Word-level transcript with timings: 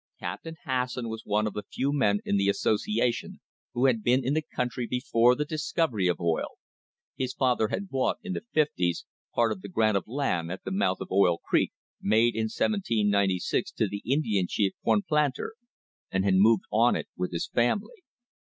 Captain 0.19 0.55
Has 0.63 0.93
son 0.93 1.09
was 1.09 1.27
one 1.27 1.45
of 1.45 1.53
the 1.53 1.61
few 1.61 1.93
men 1.93 2.21
in 2.25 2.35
the 2.35 2.49
association 2.49 3.39
who 3.75 3.85
had 3.85 4.01
been 4.01 4.25
in 4.25 4.33
the 4.33 4.41
country 4.41 4.87
before 4.87 5.35
the 5.35 5.45
discovery 5.45 6.07
of 6.07 6.19
oil. 6.19 6.57
His 7.15 7.33
father 7.35 7.67
had 7.67 7.87
bought, 7.87 8.17
in 8.23 8.33
the 8.33 8.43
fifties, 8.51 9.05
part 9.35 9.51
of 9.51 9.61
the 9.61 9.69
grant 9.69 9.95
of 9.97 10.07
land 10.07 10.51
at 10.51 10.63
the 10.63 10.71
mouth 10.71 11.01
of 11.01 11.11
Oil 11.11 11.37
Creek, 11.37 11.71
made 12.01 12.33
in 12.33 12.45
1796 12.45 13.71
to 13.73 13.87
the 13.87 14.01
Indian 14.03 14.47
chief 14.49 14.73
Cornplanter, 14.83 15.51
and 16.09 16.25
had 16.25 16.33
moved 16.33 16.63
on 16.71 16.95
it 16.95 17.07
with 17.15 17.31
his 17.31 17.45
family. 17.45 18.01